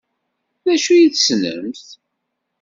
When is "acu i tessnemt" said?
0.73-1.85